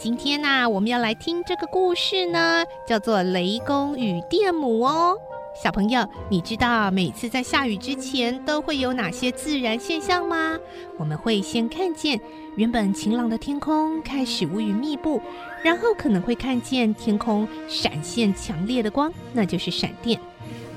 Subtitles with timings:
[0.00, 5.14] 今天呢、我们要来听这个故事呢，叫做《雷公与电母》哦。
[5.62, 10.56] 小朋友，你知道每次在下雨之前都会有哪些自然现象吗？
[10.96, 12.18] 我们会先看见
[12.56, 15.20] 原本晴朗的天空开始乌云密布，
[15.62, 20.18] 然后可能会看见天空闪现强烈的光，那就是闪电。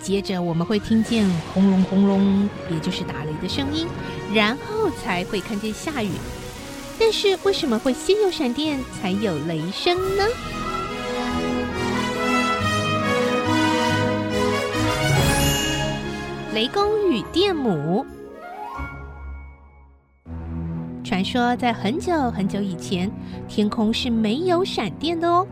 [0.02, 3.88] 接着我们会听见轰隆轰隆，也就是打雷的声音，
[4.33, 6.09] 然后才会看见下雨。
[6.99, 10.23] 但是为什么会先有闪电才有雷声呢？
[16.53, 18.05] 雷公与电母。
[21.03, 23.11] 传说在很久很久以前，
[23.47, 25.45] 天空是没有闪电的哦。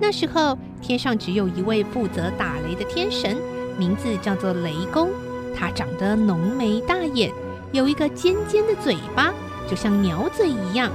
[0.00, 3.36] 那时候天上只有一位负责打雷的天神，
[3.78, 5.10] 名字叫做雷公。
[5.54, 7.30] 他长得浓眉大眼，
[7.72, 9.32] 有一个尖尖的嘴巴。
[9.68, 10.92] 就像鸟嘴一样，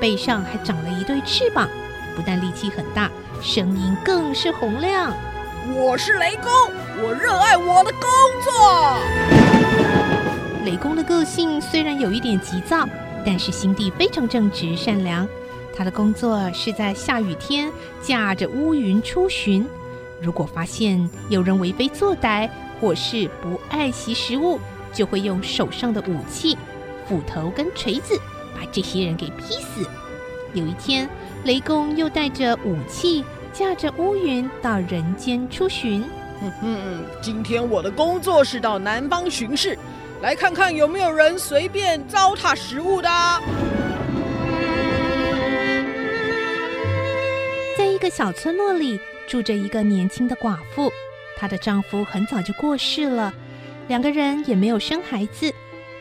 [0.00, 1.68] 背上还长了一对翅膀，
[2.14, 3.10] 不但力气很大，
[3.42, 5.14] 声音更是洪亮。
[5.74, 6.50] 我是雷公，
[7.02, 8.08] 我热爱我的工
[8.42, 8.98] 作。
[10.64, 12.88] 雷公的个性虽然有一点急躁，
[13.24, 15.28] 但是心地非常正直善良。
[15.76, 17.70] 他的工作是在下雨天
[18.00, 19.66] 驾着乌云出巡，
[20.22, 22.48] 如果发现有人为非作歹
[22.80, 24.58] 或是不爱惜食物，
[24.92, 26.56] 就会用手上的武器。
[27.08, 28.18] 斧头跟锤子
[28.54, 29.88] 把这些人给劈死。
[30.54, 31.08] 有一天，
[31.44, 36.02] 雷公又带着武器，驾着乌云到人间出巡。
[36.42, 39.78] 嗯嗯，今天我的工作是到南方巡视，
[40.20, 43.08] 来看看有没有人随便糟蹋食物的。
[47.78, 50.92] 在一个小村落里，住着一个年轻的寡妇，
[51.36, 53.32] 她的丈夫很早就过世了，
[53.88, 55.52] 两个人也没有生孩子。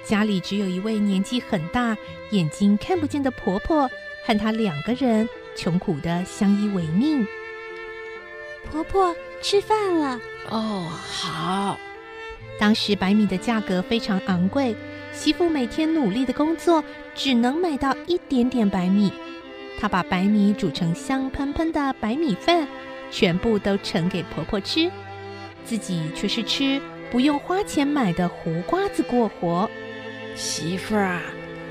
[0.06, 1.98] 家里只有一位年纪很大、
[2.30, 3.90] 眼睛看不见的婆婆，
[4.26, 7.28] 和她两个人穷苦的相依为命。
[8.70, 10.20] 婆婆，吃饭了。
[10.50, 11.78] 哦，好。
[12.60, 14.76] 当时白米的价格非常昂贵，
[15.12, 16.84] 媳妇每天努力的工作，
[17.14, 19.12] 只能买到一点点白米。
[19.80, 22.68] 她把白米煮成香喷喷的白米饭，
[23.12, 24.90] 全部都盛给婆婆吃，
[25.66, 26.80] 自己却是吃
[27.12, 29.70] 不用花钱买的胡瓜子过活。
[30.36, 31.22] 媳妇儿啊，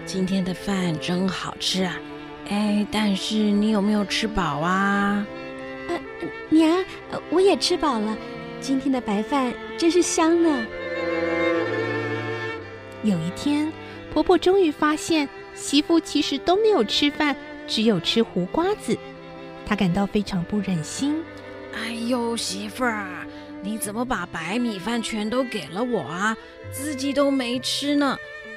[0.07, 2.01] 今天的饭真好吃啊！
[2.49, 5.27] 哎，但是你有没有吃饱啊？
[5.89, 6.01] 呃，
[6.49, 6.83] 娘，
[7.29, 8.17] 我也吃饱了。
[8.61, 10.67] 今天的白饭真是香呢。
[13.03, 13.71] 有一天，
[14.11, 17.37] 婆婆终于发现媳妇其实都没有吃饭，
[17.67, 18.97] 只有吃胡瓜子。
[19.67, 21.23] 她感到非常不忍心。
[21.75, 23.27] 哎呦，媳妇儿，
[23.63, 26.35] 你怎么把白米饭全都给了我啊？
[26.73, 28.17] 自己都没吃呢。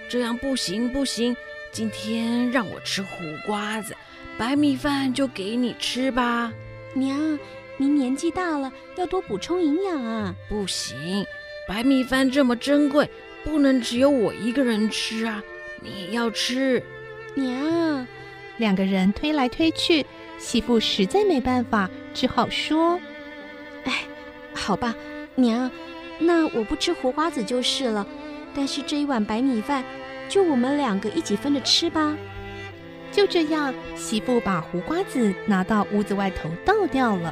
[0.10, 1.36] 这样不行不行，
[1.72, 3.10] 今天让我吃胡
[3.46, 3.96] 瓜子，
[4.38, 6.52] 白米饭就给你吃吧。
[6.94, 7.38] 娘，
[7.76, 10.34] 您年纪大了，要多补充营养啊。
[10.48, 11.26] 不行，
[11.68, 13.10] 白米饭这么珍贵，
[13.44, 15.44] 不能只有我一个人吃啊，
[15.82, 16.82] 你也要吃。
[17.36, 18.08] 娘，
[18.58, 20.06] 两个人推来推去，
[20.40, 23.00] 媳妇实在没办法，只好说
[23.84, 24.04] ：“哎，
[24.54, 24.96] 好吧，
[25.36, 25.70] 娘，
[26.18, 28.08] 那我不吃胡瓜子就是了。”
[28.58, 29.84] 但是这一碗白米饭，
[30.28, 32.18] 就我们两个一起分着吃吧。
[33.12, 37.32] 就这样，媳妇把胡瓜子拿到屋子外头倒掉了。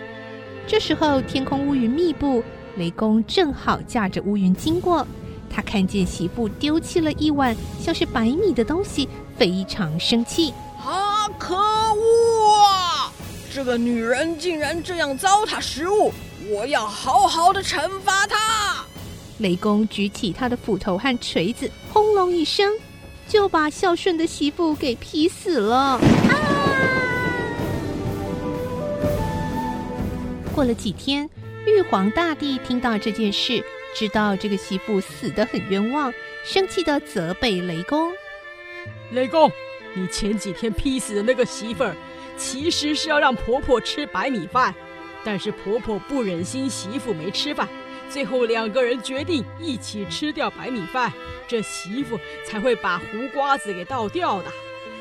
[0.68, 2.44] 这时候天空乌云密布，
[2.78, 5.06] 雷公正好驾着乌云经过。
[5.50, 10.54] 他看见媳妇丢弃了一碗像是白米的东西，非常生气。
[10.78, 13.12] 啊，可恶啊！
[13.52, 16.14] 这个女人竟然这样糟蹋食物，
[16.52, 18.85] 我要好好的惩罚她。
[19.40, 22.72] 雷公举起他的斧头和锤子，轰隆一声，
[23.28, 26.00] 就把孝顺的媳妇给劈死了。
[30.54, 31.30] 过了几天，
[31.68, 33.62] 玉皇大帝听到这件事，
[33.94, 36.14] 知道这个媳妇死得很冤枉，
[36.46, 38.14] 生气的责备雷公
[39.12, 39.52] ：“雷公，
[39.94, 41.94] 你前几天劈死的那个媳妇儿，
[42.38, 44.74] 其实是要让婆婆吃白米饭，
[45.26, 47.68] 但是婆婆不忍心媳妇没吃饭。”
[48.10, 51.12] 最后两个人决定一起吃掉白米饭，
[51.48, 54.52] 这媳妇才会把胡瓜子给倒掉的。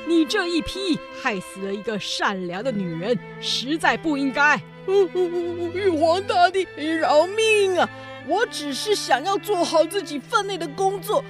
[0.06, 4.60] 你这一劈害死了一个善良的女人，实在不应该。
[4.86, 7.88] 玉皇大帝，饶命啊！
[8.26, 11.24] 我只是想要做好自己分内的工作，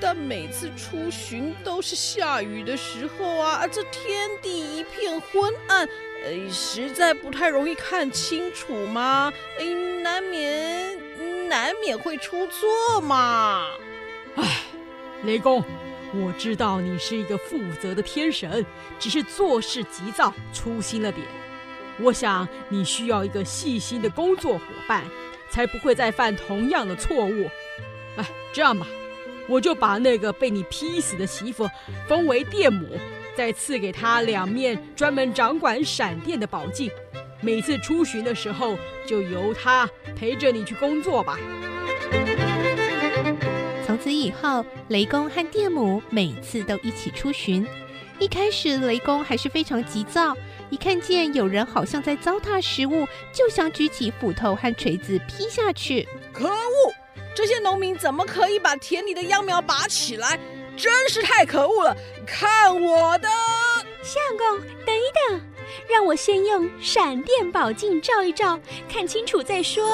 [0.00, 5.86] 但每次出巡都是下雨的时候啊，这天地一片昏暗，
[6.26, 9.64] 哎，实在不太容易看清楚嘛，哎，
[10.02, 10.98] 难免
[11.48, 13.68] 难免会出错嘛。
[14.34, 14.62] 唉，
[15.24, 15.62] 雷公，
[16.12, 18.66] 我知道你是一个负责的天神，
[18.98, 21.24] 只是做事急躁，粗心了点。
[22.00, 25.04] 我想你需要一个细心的工作伙伴。
[25.48, 27.48] 才不会再犯同样的错误。
[28.16, 28.84] 哎，这样吧，
[29.48, 31.70] 我就把那个被你劈死的媳妇
[32.08, 32.98] 封为电母，
[33.36, 36.90] 再赐给他两面专门掌管闪电的宝镜。
[37.42, 39.88] 每次出巡的时候，就由他
[40.18, 41.38] 陪着你去工作吧。
[43.86, 47.64] 从此以后，雷公和电母每次都一起出巡。
[48.18, 50.34] 一开始，雷公还是非常急躁。
[50.70, 56.08] 一看见有人好像在糟蹋食物，就想举起斧头和锤子劈下去。
[56.32, 56.94] 可恶！
[57.34, 60.40] 这些农民怎么可以把田里的秧苗拔起来？
[60.76, 61.96] 真是太可恶了！
[62.26, 63.28] 看我的！
[64.02, 65.40] 相公，等一等，
[65.88, 69.84] 让我先用闪电宝镜照一照，看清楚再说。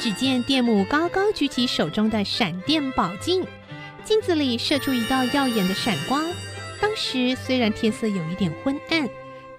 [0.00, 3.46] 只见电母高高举起手中的闪电宝镜，
[4.04, 6.24] 镜子里射出一道耀眼的闪光。
[6.80, 9.08] 当时虽然天色有一点昏暗。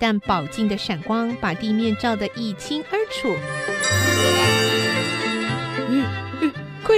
[0.03, 3.37] 但宝镜的闪光把地面照得一清二楚。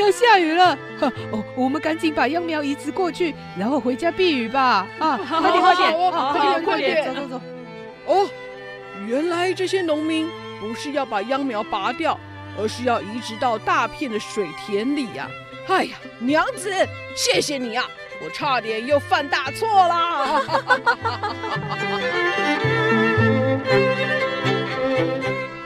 [0.03, 4.85] 要下雨了，哈 哦，我们赶紧把秧苗移植过去，然后回家避雨吧。
[4.99, 7.41] 啊， 快点快点，快点快点，走走走。
[8.05, 8.29] 哦，
[9.07, 10.29] 原来这些农民
[10.59, 12.19] 不是要把秧苗拔掉，
[12.59, 15.29] 而是要移植到大片的水田里呀。
[15.67, 16.69] 哎呀，娘子，
[17.15, 17.85] 谢谢你啊，
[18.21, 20.41] 我差点又犯大错啦。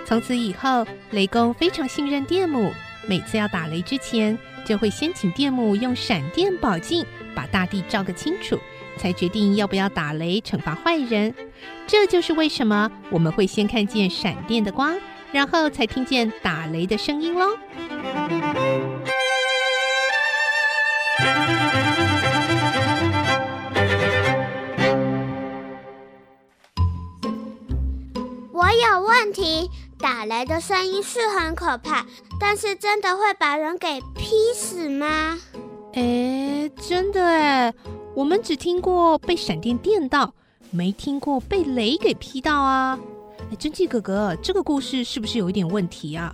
[0.05, 2.71] 从此以后，雷公非常信任电母，
[3.07, 8.59] 每次要打雷之前，就会先请电母用闪电宝镜把大地照个清楚，
[8.97, 11.33] 才决定要不要打雷惩罚坏人。
[11.87, 14.97] 这就是为什么我们会先看见闪电的光，
[15.31, 17.57] 然后才听见打雷的声音喽。
[28.51, 29.69] 我有问题。
[30.09, 32.05] 打雷的声音是很可怕，
[32.39, 35.37] 但是真的会把人给劈死吗？
[35.95, 37.73] 哎，真的哎，
[38.15, 40.33] 我们只听过被闪电电到，
[40.71, 42.97] 没听过被雷给劈到啊！
[43.51, 46.33] 哎，真纪哥哥，这个故事是不是有一点问题啊？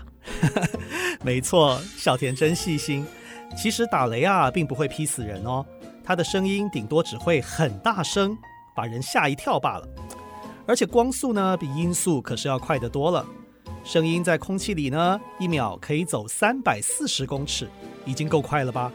[1.25, 3.03] 没错，小田真细心。
[3.57, 5.65] 其实打雷啊，并不会劈死人哦，
[6.03, 8.37] 它的声音顶多只会很大声，
[8.75, 9.87] 把人吓一跳罢了。
[10.67, 13.25] 而且光速呢，比音速可是要快得多了。
[13.83, 17.69] 声音在空气里呢，一秒可以走三百四十公尺，
[18.05, 18.91] 已经够快了吧？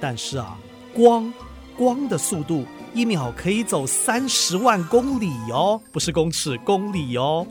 [0.00, 0.58] 但是啊，
[0.92, 1.32] 光
[1.76, 7.46] 光的速度一秒可以走三十万公里哦，不是公尺，公里哦。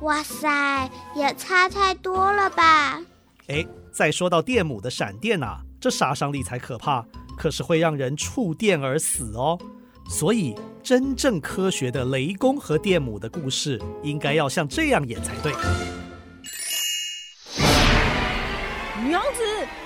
[0.00, 3.00] 哇塞，也差太多了吧？
[3.48, 7.04] 哎，再说到电母的闪电啊，这杀伤力才可怕，
[7.36, 9.58] 可是会让人触电而死哦。
[10.08, 15.52] 所以，真正科学的雷公和电母的故事，应该要像这样演才对。
[19.06, 19.42] 娘子，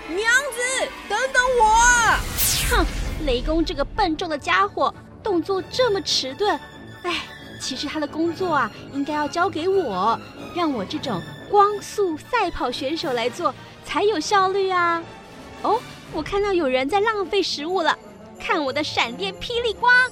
[0.08, 2.18] 娘子，等等我啊！
[2.70, 2.86] 哼，
[3.26, 6.58] 雷公这个笨重的家伙，动作这么迟钝。
[7.02, 7.22] 哎，
[7.60, 10.18] 其实他的工作啊，应该要交给我，
[10.56, 15.02] 让我这种光速赛跑选手来做，才有效率啊。
[15.62, 15.78] 哦，
[16.14, 17.96] 我看到有人在浪费食物了。
[18.42, 19.94] 看我的闪电霹雳光！
[19.94, 20.08] 啊、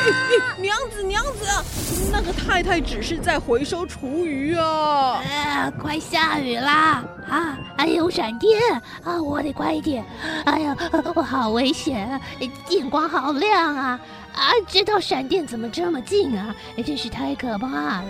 [0.58, 5.22] 娘子，娘子，那个太太只是在回收厨余啊！
[5.22, 7.04] 啊，快下雨啦！
[7.28, 8.60] 啊，还有闪电
[9.04, 10.04] 啊，我得快一点！
[10.44, 10.76] 哎呀，
[11.14, 12.20] 我好危险，
[12.68, 14.00] 电光好亮啊！
[14.34, 16.54] 啊，这道闪电怎么这么近啊？
[16.84, 17.68] 真是太可怕
[18.02, 18.04] 了！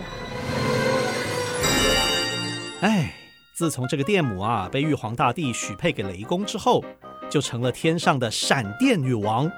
[2.83, 3.13] 哎，
[3.55, 6.85] 自从这个电母啊被玉皇大帝许配给雷公之后。
[7.31, 9.49] 就成了天上的闪电女王。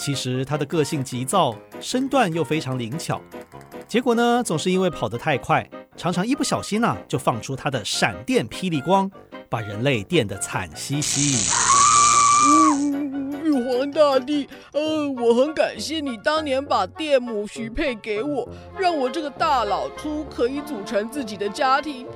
[0.00, 3.20] 其实它的个性急躁，身段又非常灵巧。
[3.86, 9.10] 结果呢，总是因为跑得太快，常常一不小心呢、就放出它的闪电霹雳光，
[9.50, 11.36] 把人类电得惨兮兮。
[13.86, 22.06] 大大帝，呃，我很感谢你当年把电母许配给我，让我这个大老粗可以组成自己的家庭。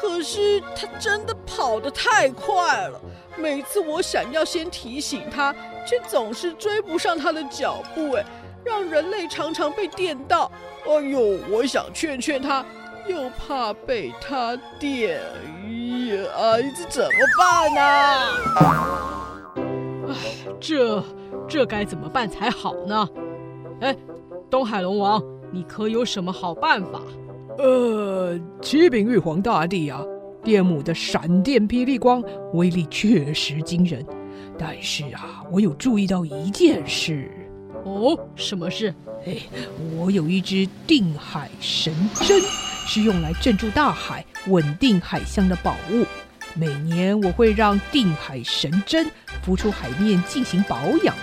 [0.00, 3.00] 可是他真的跑得太快了，
[3.36, 5.54] 每次我想要先提醒他，
[5.86, 8.24] 却总是追不上他的脚步，哎，
[8.64, 10.50] 让人类常常被电到。
[10.86, 12.64] 哎呦，我想劝劝他，
[13.06, 19.15] 又怕被他电，哎呀，这怎么办呢？
[20.60, 21.02] 这
[21.48, 23.08] 这该怎么办才好呢？
[23.80, 23.96] 哎，
[24.50, 25.22] 东海龙王，
[25.52, 27.02] 你可有什么好办法？
[27.58, 30.02] 呃，启禀玉皇大帝啊，
[30.42, 32.22] 电母的闪电霹雳光
[32.54, 34.04] 威力确实惊人，
[34.58, 37.30] 但是啊，我有注意到一件事。
[37.84, 38.94] 哦，什么事？
[39.26, 39.36] 哎，
[39.96, 42.40] 我有一只定海神针，
[42.86, 46.04] 是用来镇住大海、稳定海象的宝物。
[46.54, 49.10] 每年我会让定海神针
[49.42, 51.14] 浮出海面进行保养。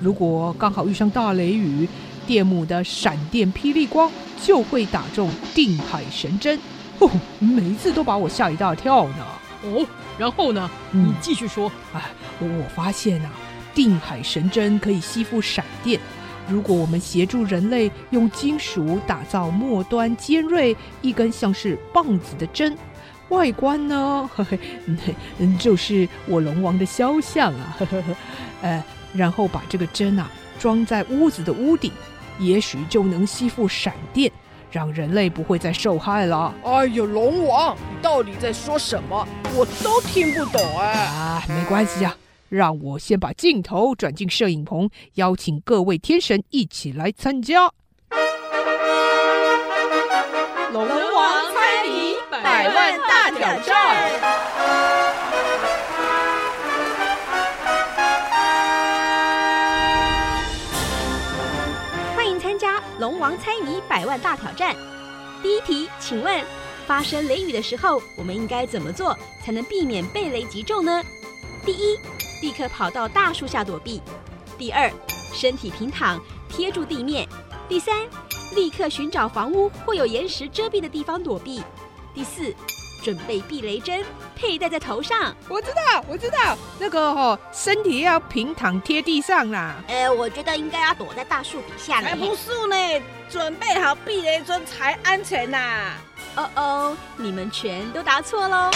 [0.00, 1.88] 如果刚好遇上大雷雨，
[2.26, 4.10] 电母的闪电霹雳光
[4.42, 6.58] 就会打中定海神针，
[6.98, 9.26] 哦，每一次都把我吓一大跳呢。
[9.62, 9.86] 哦，
[10.18, 10.70] 然后呢？
[10.90, 11.70] 你继续说。
[11.92, 12.02] 哎，
[12.40, 13.30] 我发现啊，
[13.74, 16.00] 定海神针可以吸附闪电。
[16.48, 22.76] 如果我们协助人类用金属打造末端尖锐、一根像是棒子的针，
[23.30, 24.58] 外观呢，嘿嘿，
[25.38, 28.16] 嗯，就是我龙王的肖像啊，呵呵呵，
[28.62, 28.84] 呃，
[29.14, 31.90] 然后把这个针啊装在屋子的屋顶。
[32.38, 34.32] 也许就能吸附闪电，
[34.70, 36.54] 让人类不会再受害了。
[36.64, 39.28] 哎呦，龙王，你到底在说什么？
[39.54, 40.92] 我都听不懂哎。
[41.04, 42.16] 啊，没关系啊，
[42.48, 47.70] 让我先把镜头转进摄影棚，邀请各位天神一起来参加。
[50.72, 53.09] 龙王猜谜百万大
[53.40, 53.74] 挑战。
[62.14, 64.76] 欢迎参加龙王猜谜百万大挑战，
[65.42, 66.44] 第一题，请问
[66.86, 71.02] 发生雷雨的时候，我们应该怎么做才能避免被雷击中呢？
[71.64, 71.98] 第一，
[72.42, 74.02] 立刻跑到大树下躲避；
[74.58, 74.92] 第二，
[75.32, 76.20] 身体平躺
[76.50, 77.26] 贴住地面；
[77.70, 78.06] 第三，
[78.54, 81.62] 立刻寻找房屋或有岩石遮蔽的地方躲避；
[82.14, 82.54] 第四，
[83.02, 84.04] 准备避雷针，
[84.36, 85.34] 佩戴在头上。
[85.48, 89.76] 我知道，我知道，那个哦，身体要平躺贴地上啦。
[89.88, 92.08] 呃，我觉得应该要躲在大树底下呢。
[92.08, 95.94] 才不是呢，准备好避雷针才安全呐。
[96.36, 98.70] 哦哦，你们全都答错喽。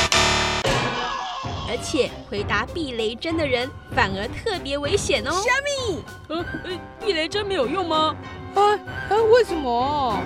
[1.66, 5.31] 而且回答避雷针的人反而特别危险哦。
[5.31, 6.02] 虾米？
[6.28, 6.71] 呃呃，
[7.04, 8.14] 避雷针没有用吗？
[8.54, 8.61] 啊
[9.09, 10.21] 啊，为什么？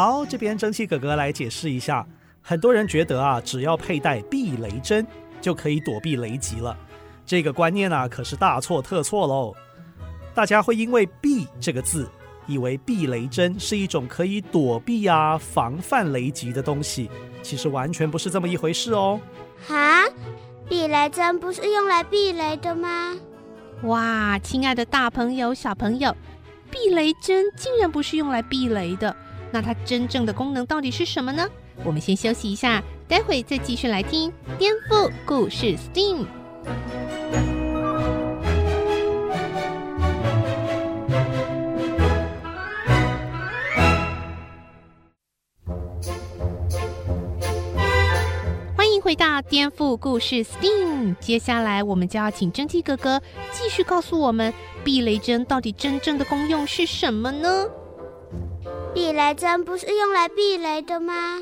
[0.00, 2.06] 好，这边蒸汽哥哥来解释一下。
[2.40, 5.06] 很多人觉得啊，只要佩戴避雷针
[5.42, 6.74] 就可以躲避雷击了。
[7.26, 9.54] 这个观念啊，可是大错特错喽。
[10.34, 12.08] 大家会因为“避”这个字，
[12.46, 17.10] 以为避雷针是一种可以躲避啊、防范雷击的东西，
[17.42, 19.20] 其实完全不是这么一回事哦。
[19.68, 20.08] 哈，
[20.66, 23.14] 避雷针不是用来避雷的吗？
[23.82, 26.16] 哇，亲爱的大朋友、小朋友，
[26.70, 29.14] 避雷针竟然不是用来避雷的。
[29.52, 31.48] 那它真正的功能到底是什么呢？
[31.84, 36.26] 我们先休息一下，待会再继续来听颠覆故事 STEAM。
[48.76, 51.16] 欢迎回到颠覆故事 STEAM。
[51.18, 54.52] 接下来我们就要请蒸汽哥哥继续告诉我们，
[54.84, 57.66] 避雷针到底真正的功用是什么呢？
[58.92, 61.38] 避雷针不是用来避雷的吗？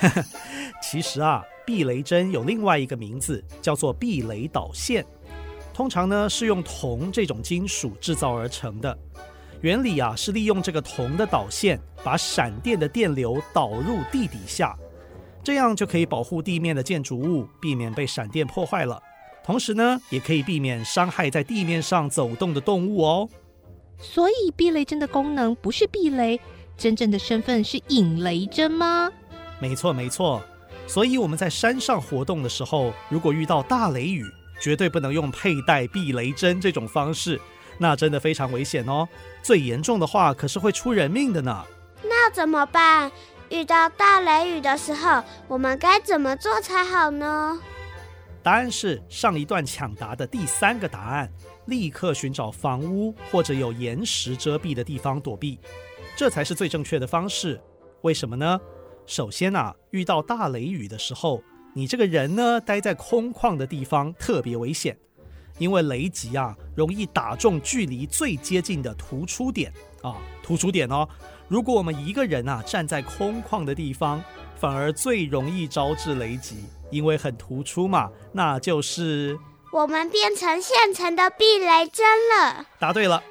[0.82, 5.04] 其实啊，避雷针有另外一个名字，叫做避雷导线。
[5.72, 8.96] 通常呢是用铜这种金属制造而成的。
[9.60, 14.76] 原理啊是利用这个铜的导线，把闪电的电流导入地底下，
[15.42, 19.00] 这样就可以保护地面的建筑物，避免被闪电破坏了。
[19.42, 23.28] 同时呢，也可以避免伤害在地面上走动的动物哦。
[23.98, 26.38] 所以避雷针的功能不是避雷。
[26.78, 29.10] 真正的身份是引雷针吗？
[29.58, 30.40] 没错，没错。
[30.86, 34.24] 所以我们在山上活动的时候，如果遇到大雷雨，
[34.60, 37.38] 绝对不能用佩戴避雷针这种方式，
[37.76, 39.06] 那真的非常危险哦。
[39.42, 41.64] 最严重的话，可是会出人命的呢。
[42.04, 43.10] 那怎么办？
[43.50, 47.60] 遇到大雷雨的时候，我们该怎么做才好呢？
[48.42, 51.30] 答案是上一段抢答的第三个答案：
[51.66, 55.58] 立刻寻找房屋或者有岩石遮蔽的地方躲避。
[56.18, 57.60] 这才是最正确的方式，
[58.00, 58.60] 为什么呢？
[59.06, 61.40] 首先啊，遇到大雷雨的时候，
[61.76, 64.98] 你这个人呢，待在空旷的地方特别危险，
[65.58, 69.72] 因为雷击啊，容易打中距离最接近的突出点
[70.02, 71.08] 啊，突出点哦。
[71.46, 74.20] 如果我们一个人啊站在空旷的地方，
[74.56, 79.38] 反而最容易招致雷击，因为很突出嘛，那就是
[79.72, 82.66] 我们变成现成的避雷针了。
[82.80, 83.22] 答对了。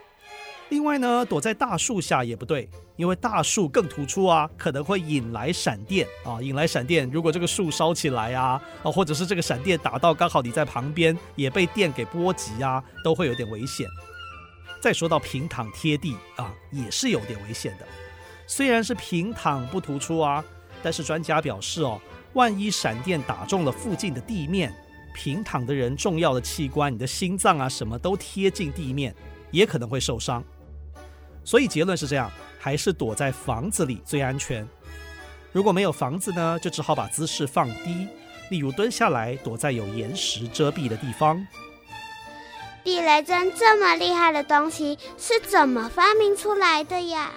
[0.69, 2.69] 另外呢，躲在大树下也不对。
[2.97, 7.07] 因为大树更突出啊，可能会引来闪电啊，引来闪电。
[7.11, 13.87] 如果这个树烧起来啊，啊，或者是这个闪电打到刚好你在旁边，也被电给波及啊，都会有点危险。
[14.81, 17.85] 再说到平躺贴地啊，也是有点危险的。
[18.47, 20.43] 虽然是平躺不突出啊，
[20.81, 22.01] 但是专家表示哦，
[22.33, 24.73] 万一闪电打中了附近的地面，
[25.13, 29.13] 平躺的人重要的器官，你的心脏啊什么都贴近地面，
[29.51, 30.43] 也可能会受伤。
[31.47, 32.29] 所以结论是这样。
[32.59, 34.67] 还是躲在房子里最安全。
[35.53, 38.07] 如果没有房子呢，就只好把姿势放低，
[38.49, 41.47] 例如蹲下来，躲在有岩石遮蔽的地方。
[42.83, 47.31] 避雷针这么厉害的东西是怎么发明出来的呀？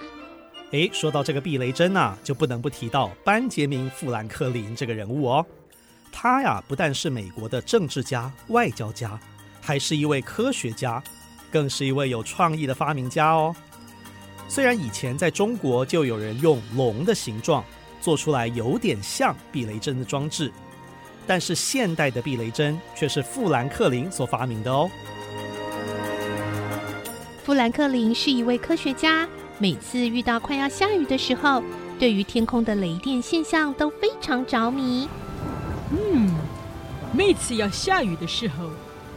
[0.71, 5.45] 诶，说到这个避雷针啊，就不能不提到班杰明·富兰克林这个人物哦。
[6.11, 9.17] 他呀，不但是美国的政治家、外交家，
[9.61, 11.01] 还是一位科学家，
[11.49, 13.55] 更是一位有创意的发明家哦。
[14.53, 17.63] 虽然以前在中国就有人用龙的形状
[18.01, 20.51] 做出来有点像避雷针的装置，
[21.25, 24.91] 但是现代的避雷针却是富兰克林所发明的哦。
[27.45, 29.25] 富兰克林是一位科学家，
[29.57, 31.63] 每次遇到快要下雨的时候，
[31.97, 35.07] 对于天空的雷电现象都非常着迷。
[35.91, 36.29] 嗯，
[37.13, 38.69] 每次要下雨的时候，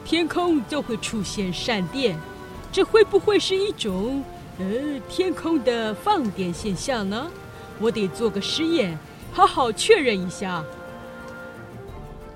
[0.05, 2.17] 天空就会出现闪电，
[2.71, 4.23] 这会不会是一种？
[4.59, 4.65] 呃，
[5.09, 7.29] 天空的放电现象呢？
[7.81, 8.97] 我得做个实验，
[9.33, 10.63] 好好确认一下。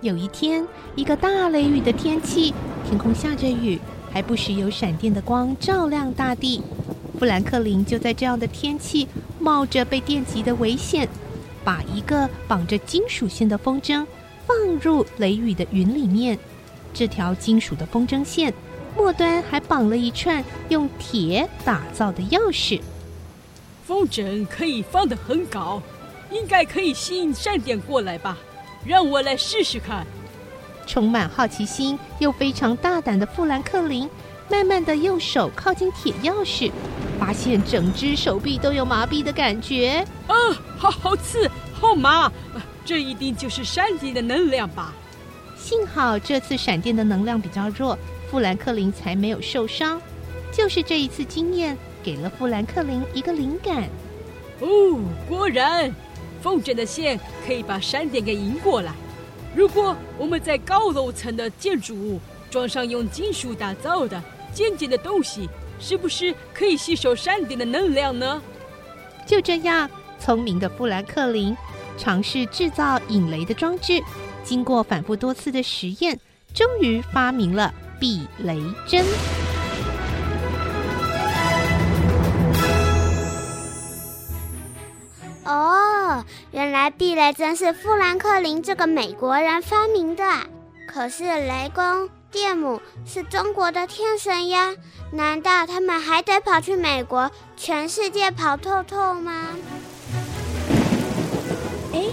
[0.00, 2.52] 有一天，一个大雷雨的天气，
[2.84, 3.78] 天空下着雨，
[4.12, 6.60] 还不时有闪电的光照亮大地。
[7.20, 9.06] 富兰克林就在这样的天气，
[9.38, 11.08] 冒着被电击的危险，
[11.64, 14.04] 把一个绑着金属线的风筝
[14.44, 16.36] 放入雷雨的云里面。
[16.92, 18.52] 这条金属的风筝线。
[18.98, 22.80] 末端还绑了一串用铁打造的钥匙。
[23.86, 25.80] 风筝可以放得很高，
[26.32, 28.36] 应该可以吸引闪电过来吧？
[28.84, 30.04] 让我来试试看。
[30.84, 34.10] 充满好奇心又非常大胆的富兰克林，
[34.50, 36.72] 慢慢的用手靠近铁钥匙，
[37.20, 40.04] 发现整只手臂都有麻痹的感觉。
[40.26, 40.34] 啊，
[40.76, 42.30] 好好刺，好麻！
[42.84, 44.92] 这一定就是闪电的能量吧？
[45.56, 47.96] 幸好这次闪电的能量比较弱。
[48.30, 50.00] 富兰克林才没有受伤，
[50.52, 53.88] 就是这一次经验给了富兰克林一个灵感。
[54.60, 55.94] 哦，果然，
[56.42, 58.92] 风筝的线可以把闪电给引过来。
[59.54, 65.48] 如果我们在高楼层的建筑物装上用金属打造的尖尖的东西，
[65.80, 68.42] 是不是可以吸收山顶的能量呢？
[69.26, 69.88] 就这样，
[70.18, 71.56] 聪明的富兰克林
[71.96, 74.02] 尝试制造引雷的装置，
[74.44, 76.18] 经过反复多次的实验，
[76.52, 77.72] 终于发明了。
[77.98, 79.04] 避雷针。
[85.44, 90.24] 哦，原来避雷针是富兰克林这个美国人发明的。
[90.86, 94.74] 可是雷公电母是中国的天神呀，
[95.12, 99.48] 难道他们还得跑去美国全世界跑透透吗？
[101.92, 102.04] 哎，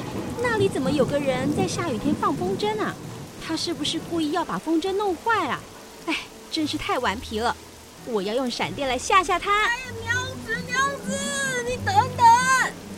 [0.41, 2.93] 那里怎么有个人在下雨天放风筝啊？
[3.45, 5.59] 他是不是故意要把风筝弄坏啊？
[6.05, 6.15] 哎，
[6.51, 7.55] 真是太顽皮了！
[8.05, 9.51] 我要用闪电来吓吓他。
[9.51, 10.15] 哎呀，娘
[10.45, 12.25] 子，娘子，你等等，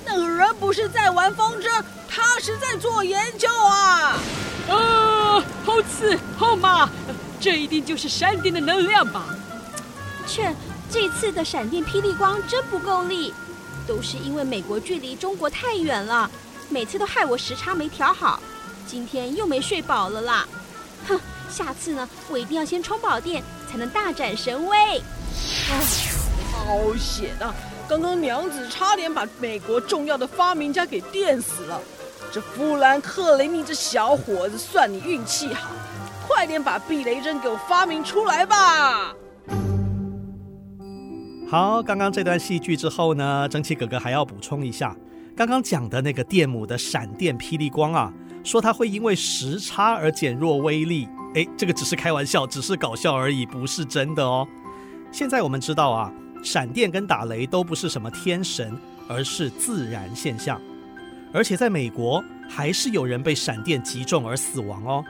[0.05, 4.17] 那个人不是在玩风筝，他是在做研究啊！
[4.69, 6.89] 啊，好刺，好麻，
[7.39, 9.23] 这一定就是闪电的能量吧？
[10.27, 10.53] 切，
[10.91, 13.33] 这次的闪电霹雳光真不够力，
[13.87, 16.29] 都是因为美国距离中国太远了，
[16.67, 18.41] 每次都害我时差没调好，
[18.85, 20.45] 今天又没睡饱了啦。
[21.07, 21.17] 哼。
[21.57, 24.77] 下次呢，我一定要先充饱电，才能大展神威。
[24.77, 25.73] 啊，
[26.53, 27.51] 好险啊！
[27.89, 31.81] 刚刚娘子差点把美国重要的发明家给电死了。
[32.31, 35.71] 这富兰克林，你这小伙子，算你运气好，
[36.27, 39.15] 快点把避雷针给我发明出来吧。
[41.49, 44.95] 好，刚刚这段戏剧之后呢，蒸汽哥哥还要补充一下，
[45.35, 51.09] 刚刚讲的那个电母的闪电霹雳光啊，说它会因为时差而减弱威力。
[51.35, 54.47] 哎，这个只是开玩笑，只是搞笑而已，不是真的哦。
[55.11, 56.11] 现在我们知道啊，
[56.43, 58.75] 闪电跟打雷都不是什么天神，
[59.07, 60.59] 而是自然现象。
[61.33, 65.03] 而且在美国，还是有人被闪电击中而死亡哦。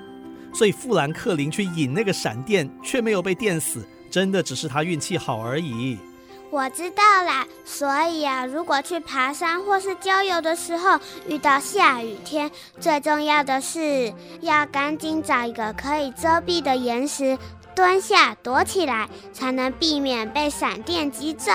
[0.54, 5.98] 所以富兰克林去引那个闪电，却没有被电死，真的只是他运气好而已。
[6.50, 17.38] 我知道啦，所以啊，如果去爬山或是郊游的时候遇到下雨天，最重要的是要赶紧找一个可以遮蔽的岩石
[17.76, 21.54] 蹲下躲起来，才能避免被闪电击中。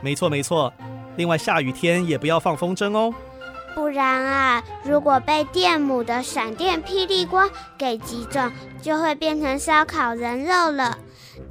[0.00, 0.72] 没错没错，
[1.16, 3.12] 另外下雨天也不要放风筝哦，
[3.74, 8.50] 不然啊，如果被电母的闪电霹雳光给击中，
[8.80, 10.96] 就会变成烧烤人肉了，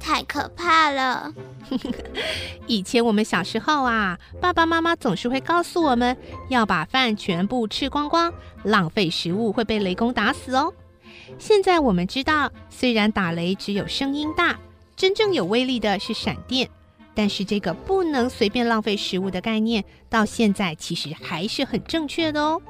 [0.04, 1.32] 太可怕了。
[2.66, 6.14] 以前我们小时候啊，爸爸妈妈总是会告诉我们
[6.50, 8.30] 要把饭全部吃光光，
[8.64, 10.70] 浪费食物会被雷公打死哦。
[11.38, 14.58] 现在我们知道，虽然打雷只有声音大，
[14.94, 16.68] 真正有威力的是闪电，
[17.14, 22.60] 但是这个不能随便浪费食物的概念，到现在其实还是很正确的哦。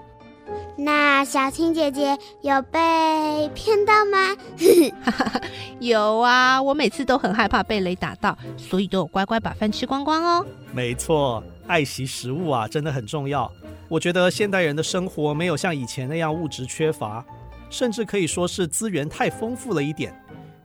[0.77, 4.37] 那小青姐姐有被骗到吗？
[5.81, 10.45] 有啊，我每次都很害怕被雷打到，所以都有乖乖把饭吃光光哦。
[10.73, 13.51] 没错，爱惜食物啊，真的很重要。
[13.89, 17.25] 我觉得现代人的生活没有像以前那样物质缺乏，
[17.71, 20.15] 甚至可以说是资源太丰富了一点。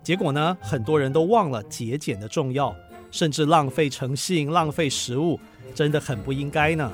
[0.02, 2.76] 结果呢，很多人都忘了节俭的重要，
[3.12, 5.40] 甚至浪费诚信，浪费食物，
[5.76, 6.92] 真的很不应该呢。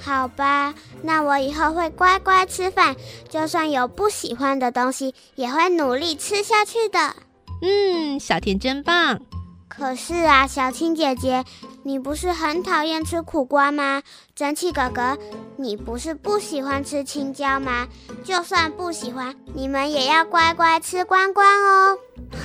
[0.00, 2.96] 好吧，那我以后会乖乖吃饭，
[3.28, 7.14] 就算有不喜欢的东西，也会努力吃下去的。
[7.60, 9.20] 嗯，小田真棒。
[9.68, 11.44] 可是啊，小青姐姐，
[11.82, 14.02] 你不是很讨厌吃苦瓜吗？
[14.34, 15.16] 蒸汽哥哥，
[15.56, 17.88] 你不是不喜欢吃青椒吗？
[18.22, 21.98] 就算不喜欢，你们也要乖乖吃光光哦。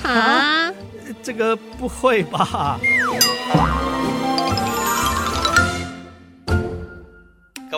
[0.04, 0.72] 啊，
[1.22, 2.80] 这个不会吧？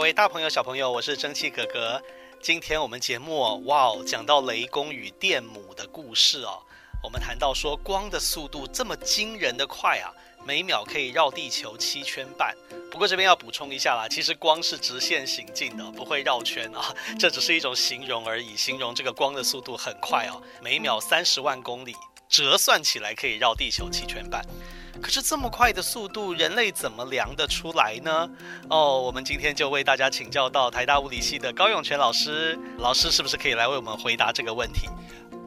[0.01, 2.03] 各位大朋友、小朋友，我是蒸汽哥哥。
[2.41, 6.63] 今天我们节目，哇哦，讲到雷公与电母的故事哦。
[7.05, 10.09] 我们谈到说，光的速度这么惊人的快啊，
[10.43, 12.57] 每秒可以绕地球七圈半。
[12.91, 16.97] 不过这边要补充一下啦，其实光是直线行进的，不会绕圈啊。
[17.19, 21.95] 这只是一种形容而已，形容这个光的速度很快哦，每秒三十万公里，
[22.27, 24.43] 折算起来可以绕地球七圈半。
[25.01, 28.31] 可是这么快的速度，人类怎么量得出来呢？
[28.69, 34.89] 哦，我们今天就为大家请教到台大物理系的高永全老师，老师是不是可以来为我们回答这个问题？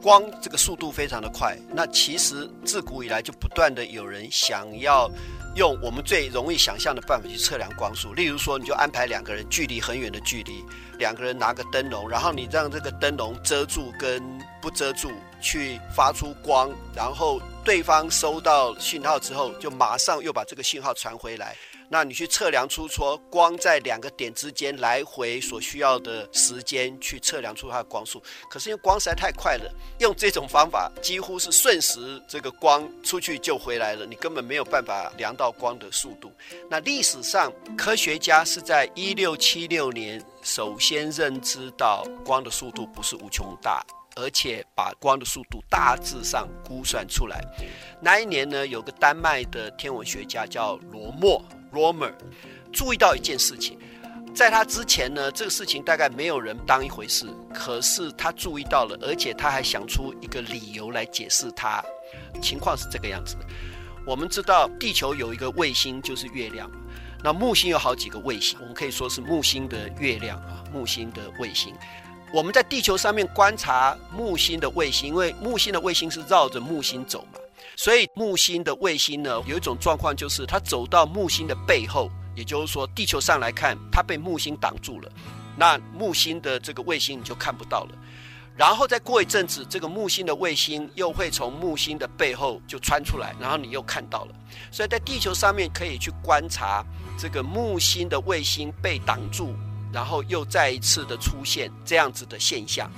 [0.02, 5.10] 光这个速度非常的快，那其实自古以来就不断的有人想要
[5.54, 10.62] 用我们最容易想象的办法去测量光速，例如说，你就安排两个人距离很远的距离，
[10.98, 14.22] 两个人拿个灯笼，然后你让这个灯笼遮住跟
[14.60, 15.10] 不遮住，
[15.44, 17.40] 去发出光，然后。
[17.64, 21.56] 对方收到信号之后，就马上又把这个信号传回来。
[21.88, 28.22] 那你去测量出说光在两个点之间来回所需要的时间，去测量出它的光速。
[28.50, 36.30] 可是因为光实在太快了，用这种方法几乎是瞬时，这个光出去就回来了，你根本没有办法量到光的速度。
[36.68, 43.82] 那历史上科学家是在一六七六年首先认知到光的速度不是无穷大。
[44.16, 47.40] 而且把光的速度大致上估算出来。
[48.00, 52.12] 那一年呢，有个丹麦的天文学家叫罗默 （Romer），
[52.72, 53.78] 注意到一件事情，
[54.34, 57.26] 在他之前呢，这个事情大概没有人当一回事。
[57.52, 61.82] 可是他注意到了，而且他还想出一个理由来解释它。
[62.42, 63.46] 情况是这个样子的：
[64.06, 66.70] 我们知道地球有一个卫星，就是月亮。
[67.22, 71.74] 那木星有好几个卫星，我们可以说是木星的月亮啊，木星的卫星。
[72.34, 77.38] 我们在地球上面观察木星的卫星，因为木星的卫星是绕着木星走嘛，
[77.76, 85.12] 所以木星的卫星呢，有一种状况就是它走到木星的背后，也就是说地球上来看它被木星挡住了，
[85.56, 87.90] 那木星的这个卫星你就看不到了。
[88.56, 94.34] 然后再过一阵子，这个木星的卫星又会从木星的背后就穿出来，然后你又看到了。
[94.72, 96.84] 所以在地球上面可以去观察
[97.16, 99.54] 这个木星的卫星被挡住。
[99.94, 102.90] 然后又再一次的出现这样子的现象，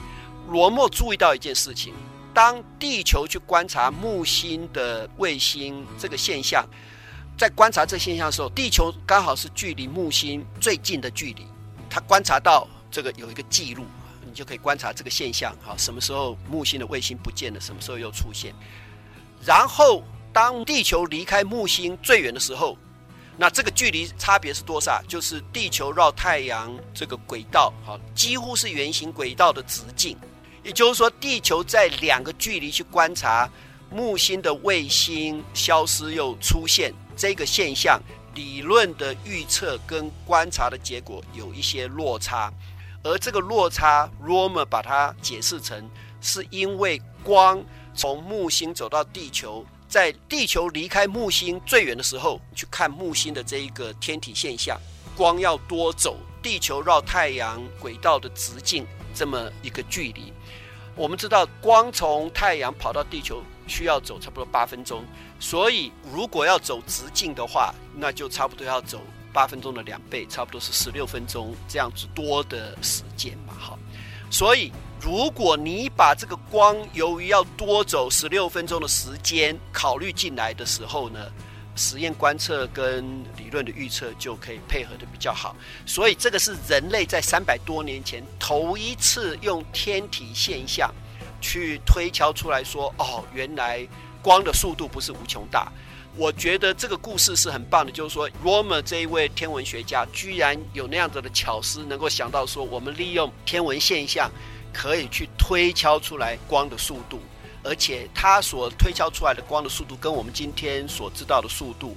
[0.49, 1.93] 罗默注意到一件事情：
[2.33, 6.67] 当地球去观察木星的卫星这个现象，
[7.37, 11.47] 在观察这现象的时候，地球刚好是距离木星最近的距离。
[11.91, 13.85] 他观察到这个有一个记录，
[14.25, 15.55] 你就可以观察这个现象。
[15.63, 17.61] 好，什么时候木星的卫星不见了？
[17.61, 18.55] 什么时候又出现？
[19.45, 22.79] 然后当地球离开木星最远的时候。
[23.39, 25.03] 那这个距离差别是多少？
[25.07, 30.17] 就是地球绕太阳这个轨道，哈，几乎是圆形轨道的直径。
[30.63, 33.49] 也就是说，地球在两个距离去观察
[33.91, 38.01] 木星的卫星消失又出现这个现象，
[38.35, 42.53] 理论的预测跟观察的结果有一些落差。
[43.05, 45.89] 而这个落差，Romer 把它解释成
[46.21, 47.63] 是因为光
[47.95, 49.65] 从木星走到地球，
[49.97, 54.79] 在地球离开木星最远的时候，去看木星的这一个天体现象，
[55.17, 60.31] 光要多走地球绕太阳轨道的直径这么一个距离。
[60.95, 65.03] 我们知道，光从太阳跑到地球需要走差不多八分钟，
[65.41, 69.01] 所以如果要走直径的话，那就差不多要走
[69.33, 73.55] 八分钟的两倍，差不多是十六分钟这样子多的时间嘛。
[73.59, 73.79] 好，
[74.31, 74.71] 所以。
[75.01, 81.31] 如果你把这个光由于要多走十六分钟的时间考虑进来的时候呢，
[81.77, 83.05] 实验观测跟
[83.37, 85.55] 理论的预测就可以配合得比较好。
[85.85, 90.93] 所以这个是人类在三百多年前头一次用天体现象
[91.41, 93.87] 去推敲出来说，哦，原来
[94.23, 95.71] 光的速度不是无穷大。
[96.17, 104.31] 我觉得这个故事是很棒的，就是说，Romer 这一位天文学家居然有那样子的巧思，能够想到说，我们利用天文现象。
[104.77, 107.19] 可以去推敲出来光的速度，
[107.63, 111.97] 而且它所推敲出来的光的速度跟我们今天所知道的速度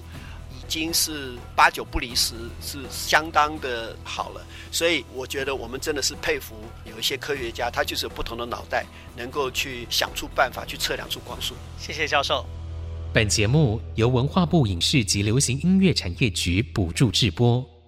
[0.49, 4.41] 已经是八九不离十，是相当的好了。
[4.71, 11.53] 所以我觉得我们真的是佩服有一些科学家，他就是有不同的脑袋，能够去想出办法去测量出光速。
[11.77, 12.45] 谢谢教授。
[13.11, 17.78] 本节目由文化部影视及流行音乐产业局补助制播。